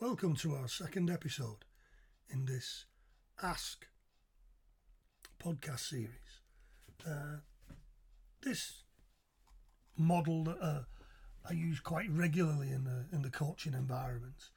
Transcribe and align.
Welcome 0.00 0.34
to 0.36 0.54
our 0.54 0.66
second 0.66 1.10
episode 1.10 1.66
in 2.30 2.46
this 2.46 2.86
Ask 3.42 3.84
podcast 5.38 5.80
series. 5.80 6.40
Uh, 7.06 7.40
this 8.42 8.84
model 9.98 10.44
that 10.44 10.56
uh, 10.62 10.82
I 11.46 11.52
use 11.52 11.80
quite 11.80 12.08
regularly 12.10 12.70
in 12.70 12.84
the 12.84 13.14
in 13.14 13.20
the 13.20 13.28
coaching 13.28 13.74
environment 13.74 14.48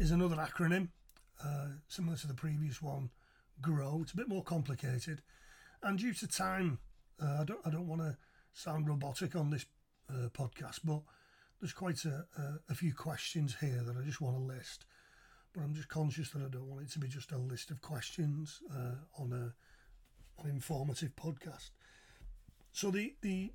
is 0.00 0.10
another 0.10 0.34
acronym 0.34 0.88
uh, 1.44 1.68
similar 1.86 2.16
to 2.16 2.26
the 2.26 2.34
previous 2.34 2.82
one, 2.82 3.10
GROW. 3.60 4.00
It's 4.02 4.14
a 4.14 4.16
bit 4.16 4.28
more 4.28 4.42
complicated, 4.42 5.22
and 5.80 5.96
due 5.96 6.12
to 6.12 6.26
time, 6.26 6.80
uh, 7.22 7.42
I 7.42 7.44
don't 7.44 7.60
I 7.64 7.70
don't 7.70 7.86
want 7.86 8.00
to 8.00 8.16
sound 8.52 8.88
robotic 8.88 9.36
on 9.36 9.50
this 9.50 9.64
uh, 10.10 10.28
podcast, 10.30 10.80
but 10.82 11.02
there's 11.62 11.72
quite 11.72 12.04
a, 12.04 12.26
a, 12.36 12.72
a, 12.72 12.74
few 12.74 12.92
questions 12.92 13.56
here 13.60 13.84
that 13.86 13.96
I 13.96 14.04
just 14.04 14.20
want 14.20 14.36
to 14.36 14.42
list, 14.42 14.84
but 15.54 15.60
I'm 15.62 15.74
just 15.74 15.88
conscious 15.88 16.30
that 16.30 16.42
I 16.42 16.48
don't 16.48 16.68
want 16.68 16.82
it 16.82 16.90
to 16.90 16.98
be 16.98 17.06
just 17.06 17.30
a 17.30 17.38
list 17.38 17.70
of 17.70 17.80
questions 17.80 18.60
uh, 18.68 18.96
on 19.22 19.32
a 19.32 19.54
an 20.42 20.50
informative 20.50 21.14
podcast. 21.14 21.70
So 22.72 22.90
the 22.90 23.14
the 23.20 23.52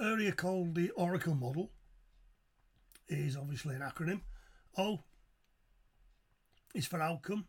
area 0.00 0.32
called 0.32 0.74
the 0.74 0.90
Oracle 0.92 1.34
model 1.34 1.70
is 3.08 3.36
obviously 3.36 3.74
an 3.74 3.82
acronym. 3.82 4.22
O 4.78 5.00
is 6.74 6.86
for 6.86 7.02
outcome, 7.02 7.44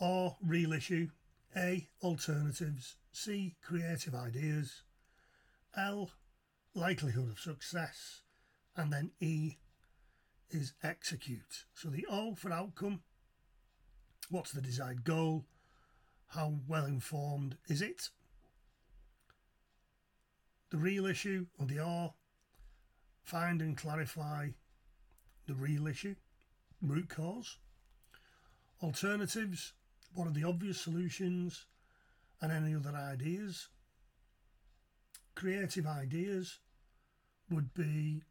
R 0.00 0.36
real 0.40 0.74
issue, 0.74 1.08
A 1.56 1.88
alternatives, 2.04 2.94
C 3.10 3.56
creative 3.60 4.14
ideas, 4.14 4.84
L 5.76 6.12
likelihood 6.72 7.30
of 7.30 7.40
success, 7.40 8.22
and 8.78 8.92
then 8.92 9.10
E 9.20 9.56
is 10.50 10.72
execute. 10.82 11.64
So 11.74 11.90
the 11.90 12.06
O 12.08 12.34
for 12.34 12.52
outcome, 12.52 13.00
what's 14.30 14.52
the 14.52 14.62
desired 14.62 15.04
goal, 15.04 15.44
how 16.28 16.54
well 16.66 16.86
informed 16.86 17.56
is 17.68 17.82
it? 17.82 18.08
The 20.70 20.78
real 20.78 21.06
issue, 21.06 21.46
or 21.58 21.66
the 21.66 21.80
R, 21.80 22.14
find 23.24 23.60
and 23.60 23.76
clarify 23.76 24.50
the 25.46 25.54
real 25.54 25.86
issue, 25.86 26.14
root 26.80 27.08
cause. 27.08 27.58
Alternatives, 28.82 29.72
what 30.14 30.28
are 30.28 30.32
the 30.32 30.44
obvious 30.44 30.80
solutions 30.80 31.66
and 32.40 32.52
any 32.52 32.74
other 32.76 32.94
ideas? 32.94 33.68
Creative 35.34 35.86
ideas 35.86 36.58
would 37.50 37.74
be 37.74 38.22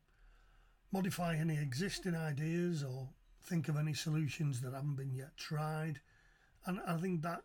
modify 0.92 1.36
any 1.36 1.58
existing 1.58 2.16
ideas 2.16 2.84
or 2.84 3.10
think 3.44 3.68
of 3.68 3.78
any 3.78 3.94
solutions 3.94 4.62
that 4.62 4.74
haven't 4.74 4.96
been 4.96 5.14
yet 5.14 5.36
tried. 5.38 6.00
And 6.66 6.80
I 6.88 6.98
think 6.98 7.22
that 7.22 7.44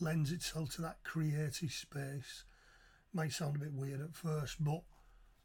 lends 0.00 0.32
itself 0.32 0.74
to 0.74 0.82
that 0.82 1.02
creative 1.04 1.72
space. 1.72 2.44
Might 3.12 3.32
sound 3.32 3.56
a 3.56 3.60
bit 3.60 3.72
weird 3.72 4.00
at 4.00 4.14
first, 4.14 4.62
but 4.62 4.82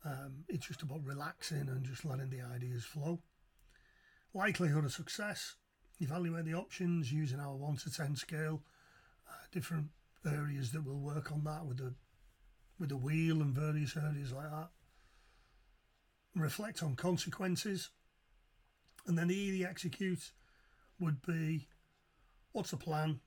um, 0.04 0.44
it's 0.50 0.68
just 0.68 0.82
about 0.82 1.06
relaxing 1.06 1.70
and 1.70 1.84
just 1.84 2.06
letting 2.06 2.30
the 2.30 2.42
ideas 2.42 2.84
flow. 2.84 3.20
Likelihood 4.34 4.86
of 4.86 4.92
success. 4.92 5.56
Evaluate 6.00 6.46
the 6.46 6.56
options 6.56 7.12
using 7.12 7.40
our 7.40 7.56
1 7.56 7.78
to 7.78 7.92
10 7.92 8.16
scale. 8.16 8.64
Uh, 9.30 9.34
different 9.52 9.88
areas 10.26 10.72
that 10.72 10.84
we'll 10.84 11.00
work 11.00 11.32
on 11.32 11.44
that 11.44 11.66
with 11.66 11.78
the 11.78 11.94
with 12.80 12.90
the 12.90 12.98
wheel 12.98 13.42
and 13.42 13.54
various 13.54 13.96
areas 13.96 14.32
like 14.32 14.50
that 14.50 14.70
reflect 16.36 16.82
on 16.82 16.96
consequences, 16.96 17.90
and 19.06 19.18
then 19.18 19.28
the 19.28 19.36
E 19.36 19.66
execute 19.66 20.32
would 21.00 21.22
be 21.22 21.68
what's 22.52 22.72
the 22.72 22.78
plan, 22.78 23.20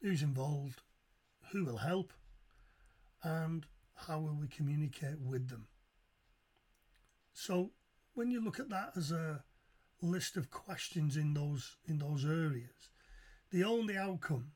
who's 0.00 0.22
involved, 0.22 0.82
who 1.52 1.64
will 1.64 1.78
help, 1.78 2.12
and 3.22 3.66
how 3.94 4.18
will 4.18 4.34
we 4.34 4.48
communicate 4.48 5.20
with 5.20 5.48
them. 5.48 5.66
So 7.32 7.70
when 8.14 8.30
you 8.30 8.42
look 8.42 8.60
at 8.60 8.68
that 8.70 8.92
as 8.96 9.10
a 9.10 9.42
list 10.00 10.36
of 10.36 10.50
questions 10.50 11.16
in 11.16 11.32
those 11.34 11.76
in 11.86 11.98
those 11.98 12.24
areas, 12.24 12.90
the 13.50 13.64
only 13.64 13.96
outcome, 13.96 14.52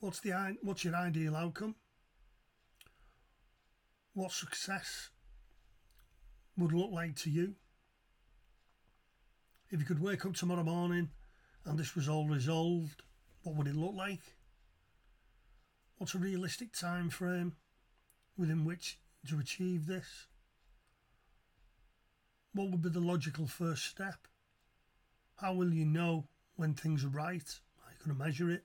what's 0.00 0.20
the 0.20 0.56
what's 0.62 0.84
your 0.84 0.94
ideal 0.94 1.36
outcome? 1.36 1.74
What 4.14 4.32
success 4.32 5.10
would 6.58 6.72
look 6.72 6.90
like 6.90 7.14
to 7.14 7.30
you. 7.30 7.54
If 9.70 9.78
you 9.78 9.86
could 9.86 10.02
wake 10.02 10.26
up 10.26 10.34
tomorrow 10.34 10.64
morning 10.64 11.10
and 11.64 11.78
this 11.78 11.94
was 11.94 12.08
all 12.08 12.26
resolved, 12.26 13.02
what 13.42 13.54
would 13.54 13.68
it 13.68 13.76
look 13.76 13.94
like? 13.94 14.20
What's 15.98 16.14
a 16.14 16.18
realistic 16.18 16.72
time 16.72 17.10
frame 17.10 17.54
within 18.36 18.64
which 18.64 18.98
to 19.28 19.38
achieve 19.38 19.86
this? 19.86 20.26
What 22.54 22.70
would 22.70 22.82
be 22.82 22.88
the 22.88 23.00
logical 23.00 23.46
first 23.46 23.84
step? 23.84 24.26
How 25.36 25.54
will 25.54 25.72
you 25.72 25.84
know 25.84 26.26
when 26.56 26.74
things 26.74 27.04
are 27.04 27.08
right? 27.08 27.48
How 27.80 27.88
Are 27.88 27.92
you 27.92 28.04
going 28.04 28.18
to 28.18 28.24
measure 28.24 28.50
it? 28.50 28.64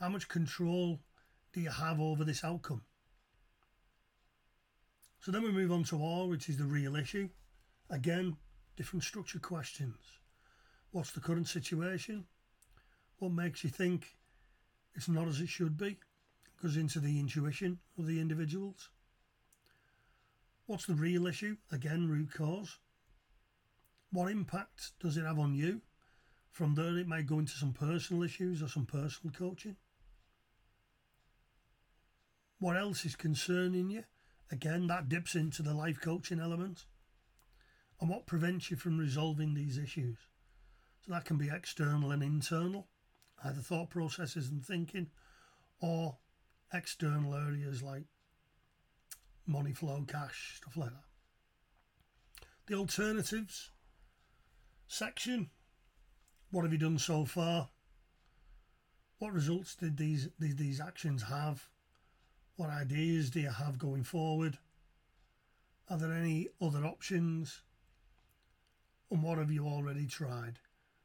How 0.00 0.08
much 0.08 0.28
control 0.28 1.00
do 1.52 1.60
you 1.60 1.70
have 1.70 2.00
over 2.00 2.24
this 2.24 2.42
outcome? 2.42 2.82
So 5.28 5.32
then 5.32 5.42
we 5.42 5.52
move 5.52 5.72
on 5.72 5.84
to 5.84 6.02
R, 6.02 6.26
which 6.26 6.48
is 6.48 6.56
the 6.56 6.64
real 6.64 6.96
issue. 6.96 7.28
Again, 7.90 8.38
different 8.78 9.02
structure 9.02 9.38
questions. 9.38 9.98
What's 10.90 11.12
the 11.12 11.20
current 11.20 11.46
situation? 11.46 12.24
What 13.18 13.32
makes 13.32 13.62
you 13.62 13.68
think 13.68 14.16
it's 14.94 15.06
not 15.06 15.28
as 15.28 15.42
it 15.42 15.50
should 15.50 15.76
be? 15.76 15.98
Goes 16.62 16.78
into 16.78 16.98
the 16.98 17.20
intuition 17.20 17.78
of 17.98 18.06
the 18.06 18.22
individuals. 18.22 18.88
What's 20.64 20.86
the 20.86 20.94
real 20.94 21.26
issue? 21.26 21.58
Again, 21.70 22.08
root 22.08 22.32
cause. 22.32 22.78
What 24.10 24.30
impact 24.30 24.92
does 24.98 25.18
it 25.18 25.26
have 25.26 25.38
on 25.38 25.54
you? 25.54 25.82
From 26.52 26.74
there, 26.74 26.96
it 26.96 27.06
may 27.06 27.20
go 27.20 27.38
into 27.38 27.52
some 27.52 27.74
personal 27.74 28.22
issues 28.22 28.62
or 28.62 28.68
some 28.68 28.86
personal 28.86 29.34
coaching. 29.34 29.76
What 32.60 32.78
else 32.78 33.04
is 33.04 33.14
concerning 33.14 33.90
you? 33.90 34.04
Again, 34.50 34.86
that 34.86 35.08
dips 35.08 35.34
into 35.34 35.62
the 35.62 35.74
life 35.74 36.00
coaching 36.00 36.40
element. 36.40 36.84
And 38.00 38.08
what 38.08 38.26
prevents 38.26 38.70
you 38.70 38.76
from 38.76 38.98
resolving 38.98 39.54
these 39.54 39.76
issues? 39.76 40.18
So 41.04 41.12
that 41.12 41.24
can 41.24 41.36
be 41.36 41.50
external 41.50 42.12
and 42.12 42.22
internal, 42.22 42.88
either 43.44 43.60
thought 43.60 43.90
processes 43.90 44.48
and 44.48 44.64
thinking, 44.64 45.08
or 45.80 46.18
external 46.72 47.34
areas 47.34 47.82
like 47.82 48.04
money 49.46 49.72
flow, 49.72 50.04
cash, 50.06 50.54
stuff 50.56 50.76
like 50.76 50.90
that. 50.90 51.04
The 52.66 52.74
alternatives 52.74 53.70
section. 54.86 55.50
What 56.50 56.62
have 56.62 56.72
you 56.72 56.78
done 56.78 56.98
so 56.98 57.24
far? 57.24 57.68
What 59.18 59.32
results 59.32 59.74
did 59.74 59.96
these 59.96 60.28
these, 60.38 60.56
these 60.56 60.80
actions 60.80 61.24
have? 61.24 61.68
What 62.58 62.70
ideas 62.70 63.30
do 63.30 63.38
you 63.38 63.50
have 63.50 63.78
going 63.78 64.02
forward? 64.02 64.58
Are 65.88 65.96
there 65.96 66.12
any 66.12 66.48
other 66.60 66.84
options? 66.84 67.62
And 69.12 69.22
what 69.22 69.38
have 69.38 69.52
you 69.52 69.64
already 69.64 70.06
tried? 70.06 70.58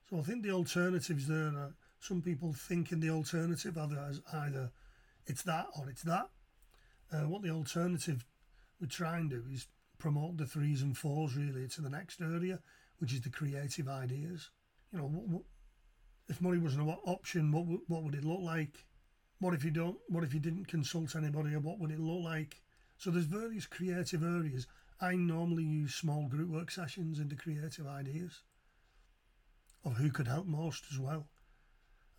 So 0.09 0.18
I 0.18 0.24
think 0.24 0.42
the 0.42 0.50
alternatives 0.50 1.28
there 1.28 1.50
are 1.50 1.75
some 2.00 2.24
people 2.24 2.53
thinking 2.53 3.02
the 3.02 3.12
alternative 3.12 3.78
either 3.78 4.19
either 4.34 4.72
it's 5.28 5.44
that 5.44 5.68
or 5.78 5.88
it's 5.92 6.02
that. 6.02 6.28
Uh, 7.12 7.28
what 7.28 7.44
the 7.44 7.52
alternative 7.52 8.25
we 8.81 8.88
try 8.88 9.19
and 9.19 9.30
do 9.30 9.44
is 9.52 9.68
promote 10.00 10.38
the 10.38 10.47
threes 10.47 10.81
and 10.81 10.97
fours 10.97 11.36
really 11.38 11.68
to 11.68 11.81
the 11.81 11.90
next 11.90 12.19
area, 12.19 12.58
which 12.97 13.13
is 13.13 13.22
the 13.22 13.30
creative 13.30 13.88
ideas. 13.88 14.50
You 14.92 14.98
know, 14.98 15.06
what, 15.06 15.27
what, 15.27 15.44
if 16.27 16.42
money 16.42 16.57
wasn't 16.57 16.89
an 16.89 16.98
option, 17.06 17.51
what 17.51 17.66
what 17.88 18.01
would 18.01 18.16
it 18.16 18.25
look 18.25 18.42
like? 18.42 18.88
What 19.44 19.54
if 19.54 19.66
you 19.66 19.72
don't? 19.72 19.98
What 20.07 20.24
if 20.24 20.34
you 20.34 20.40
didn't 20.40 20.69
consult 20.69 21.18
anybody? 21.18 21.54
Or 21.54 21.60
what 21.60 21.78
would 21.78 21.92
it 21.92 22.00
look 22.00 22.24
like? 22.24 22.62
So 22.98 23.12
there's 23.12 23.25
various 23.25 23.66
creative 23.66 24.24
areas. 24.24 24.68
I 25.01 25.18
normally 25.18 25.66
use 25.66 25.94
small 25.94 26.30
group 26.30 26.50
work 26.50 26.72
sessions 26.72 27.19
into 27.19 27.36
creative 27.36 27.86
ideas 27.86 28.44
of 29.84 29.98
who 29.98 30.12
could 30.12 30.30
help 30.30 30.48
most 30.48 30.86
as 30.94 30.98
well. 30.98 31.28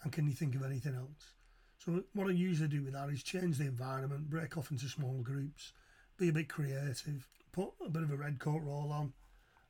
And 0.03 0.13
can 0.13 0.27
you 0.27 0.35
think 0.35 0.55
of 0.55 0.65
anything 0.65 0.95
else? 0.95 1.33
So 1.79 2.05
what 2.13 2.29
I 2.29 2.33
usually 2.33 2.69
do 2.69 2.83
with 2.83 2.93
that 2.93 3.09
is 3.09 3.23
change 3.23 3.57
the 3.57 3.65
environment, 3.65 4.29
break 4.29 4.59
off 4.59 4.71
into 4.71 4.87
small 4.91 5.23
groups, 5.23 5.73
be 6.19 6.29
a 6.29 6.33
bit 6.33 6.51
creative, 6.51 7.27
put 7.53 7.71
a 7.83 7.89
bit 7.89 8.03
of 8.03 8.11
a 8.11 8.19
red 8.19 8.39
coat 8.39 8.61
role 8.63 8.93
on, 8.93 9.15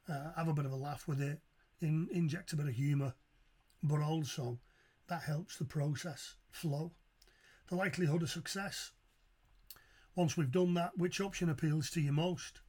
uh, 0.09 0.33
have 0.37 0.49
a 0.49 0.55
bit 0.55 0.67
of 0.67 0.73
a 0.73 0.77
laugh 0.77 1.07
with 1.07 1.23
it, 1.23 1.39
in, 1.81 2.09
inject 2.11 2.53
a 2.53 2.57
bit 2.57 2.67
of 2.67 2.75
humour, 2.75 3.15
but 3.81 4.01
also 4.01 4.59
that 5.07 5.23
helps 5.23 5.57
the 5.57 5.65
process 5.65 6.35
flow 6.51 6.91
the 7.69 7.77
likelihood 7.77 8.23
of 8.23 8.31
success. 8.31 8.93
Once 10.15 10.37
we've 10.37 10.53
done 10.53 10.75
that, 10.75 10.97
which 10.97 11.21
option 11.21 11.49
appeals 11.49 11.91
to 11.91 12.01
you 12.01 12.13
most? 12.13 12.61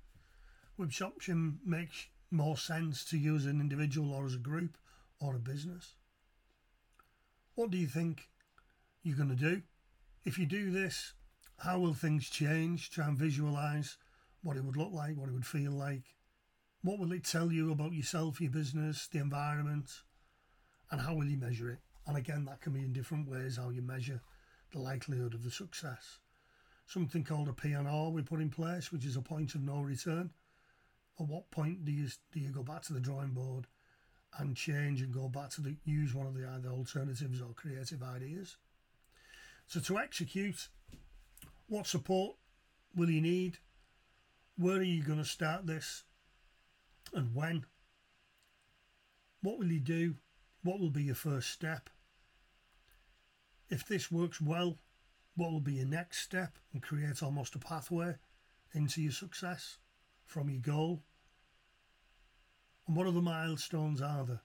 Which 0.77 1.01
option 1.01 1.59
makes 1.65 2.07
more 2.31 2.57
sense 2.57 3.05
to 3.05 3.17
you 3.17 3.35
as 3.35 3.45
an 3.45 3.61
individual 3.61 4.13
or 4.13 4.25
as 4.25 4.35
a 4.35 4.39
group 4.39 4.77
or 5.19 5.35
a 5.35 5.39
business? 5.39 5.95
What 7.55 7.71
do 7.71 7.77
you 7.77 7.87
think 7.87 8.29
you're 9.03 9.17
going 9.17 9.29
to 9.29 9.35
do? 9.35 9.61
If 10.25 10.39
you 10.39 10.45
do 10.45 10.71
this, 10.71 11.13
how 11.59 11.79
will 11.79 11.93
things 11.93 12.29
change? 12.29 12.89
Try 12.89 13.07
and 13.07 13.17
visualize 13.17 13.97
what 14.41 14.57
it 14.57 14.63
would 14.63 14.75
look 14.75 14.91
like, 14.91 15.17
what 15.17 15.29
it 15.29 15.33
would 15.33 15.45
feel 15.45 15.71
like. 15.71 16.03
What 16.81 16.99
will 16.99 17.13
it 17.13 17.23
tell 17.23 17.51
you 17.51 17.71
about 17.71 17.93
yourself, 17.93 18.41
your 18.41 18.51
business, 18.51 19.07
the 19.07 19.19
environment, 19.19 19.89
and 20.91 21.01
how 21.01 21.15
will 21.15 21.25
you 21.25 21.37
measure 21.37 21.69
it? 21.69 21.79
And 22.07 22.17
again, 22.17 22.45
that 22.45 22.61
can 22.61 22.73
be 22.73 22.81
in 22.81 22.93
different 22.93 23.29
ways 23.29 23.57
how 23.57 23.69
you 23.69 23.81
measure 23.81 24.21
the 24.71 24.79
likelihood 24.79 25.33
of 25.33 25.43
the 25.43 25.51
success. 25.51 26.19
Something 26.87 27.23
called 27.23 27.49
a 27.49 27.53
PNR 27.53 28.11
we 28.11 28.21
put 28.21 28.41
in 28.41 28.49
place, 28.49 28.91
which 28.91 29.05
is 29.05 29.15
a 29.15 29.21
point 29.21 29.55
of 29.55 29.61
no 29.61 29.81
return. 29.81 30.31
At 31.19 31.27
what 31.27 31.49
point 31.49 31.85
do 31.85 31.91
you 31.91 32.07
do 32.31 32.39
you 32.39 32.49
go 32.49 32.63
back 32.63 32.83
to 32.83 32.93
the 32.93 32.99
drawing 32.99 33.31
board 33.31 33.67
and 34.37 34.55
change 34.55 35.01
and 35.01 35.13
go 35.13 35.29
back 35.29 35.49
to 35.51 35.61
the 35.61 35.77
use 35.85 36.13
one 36.13 36.27
of 36.27 36.35
the 36.35 36.47
either 36.47 36.69
alternatives 36.69 37.41
or 37.41 37.53
creative 37.53 38.03
ideas? 38.03 38.57
So 39.67 39.79
to 39.79 39.97
execute, 39.97 40.67
what 41.67 41.87
support 41.87 42.35
will 42.95 43.09
you 43.09 43.21
need? 43.21 43.57
Where 44.57 44.77
are 44.77 44.83
you 44.83 45.03
going 45.03 45.19
to 45.19 45.25
start 45.25 45.65
this? 45.65 46.03
And 47.13 47.33
when? 47.33 47.65
What 49.41 49.57
will 49.57 49.71
you 49.71 49.79
do? 49.79 50.15
What 50.63 50.79
will 50.79 50.89
be 50.89 51.03
your 51.03 51.15
first 51.15 51.49
step? 51.49 51.89
If 53.69 53.85
this 53.85 54.11
works 54.11 54.39
well, 54.39 54.77
what 55.35 55.51
will 55.51 55.59
be 55.59 55.73
your 55.73 55.87
next 55.87 56.19
step 56.19 56.57
and 56.71 56.81
create 56.81 57.23
almost 57.23 57.55
a 57.55 57.59
pathway 57.59 58.15
into 58.73 59.01
your 59.01 59.11
success 59.11 59.77
from 60.25 60.49
your 60.49 60.61
goal? 60.61 61.03
And 62.87 62.95
what 62.95 63.07
other 63.07 63.21
milestones 63.21 64.01
are 64.01 64.25
there? 64.25 64.41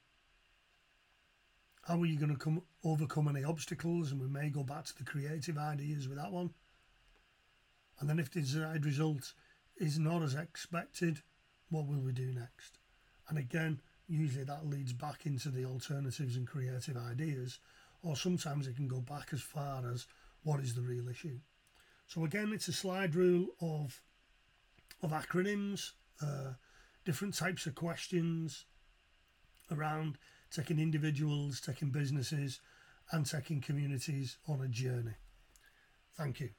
How 1.82 2.00
are 2.00 2.06
you 2.06 2.18
going 2.18 2.32
to 2.32 2.38
come 2.38 2.62
overcome 2.84 3.28
any 3.28 3.44
obstacles? 3.44 4.12
And 4.12 4.20
we 4.20 4.28
may 4.28 4.50
go 4.50 4.62
back 4.62 4.84
to 4.86 4.96
the 4.96 5.04
creative 5.04 5.58
ideas 5.58 6.08
with 6.08 6.18
that 6.18 6.32
one. 6.32 6.50
And 7.98 8.08
then 8.08 8.18
if 8.18 8.30
the 8.30 8.40
desired 8.40 8.86
result 8.86 9.34
is 9.76 9.98
not 9.98 10.22
as 10.22 10.34
expected, 10.34 11.20
what 11.68 11.86
will 11.86 12.00
we 12.00 12.12
do 12.12 12.32
next? 12.32 12.78
And 13.28 13.38
again, 13.38 13.80
usually 14.08 14.44
that 14.44 14.66
leads 14.66 14.92
back 14.92 15.26
into 15.26 15.50
the 15.50 15.64
alternatives 15.64 16.36
and 16.36 16.46
creative 16.46 16.96
ideas, 16.96 17.60
or 18.02 18.16
sometimes 18.16 18.66
it 18.66 18.76
can 18.76 18.88
go 18.88 19.00
back 19.00 19.28
as 19.32 19.40
far 19.40 19.90
as 19.90 20.06
what 20.42 20.60
is 20.60 20.74
the 20.74 20.82
real 20.82 21.08
issue. 21.08 21.38
So 22.06 22.24
again, 22.24 22.52
it's 22.52 22.68
a 22.68 22.72
slide 22.72 23.14
rule 23.14 23.48
of 23.60 24.02
of 25.02 25.12
acronyms, 25.12 25.92
uh, 26.20 26.52
different 27.04 27.34
types 27.34 27.66
of 27.66 27.74
questions 27.74 28.66
around 29.70 30.18
taking 30.50 30.78
individuals, 30.78 31.60
taking 31.60 31.90
businesses, 31.90 32.60
and 33.12 33.24
taking 33.24 33.60
communities 33.60 34.36
on 34.46 34.60
a 34.60 34.68
journey. 34.68 35.14
Thank 36.16 36.40
you. 36.40 36.50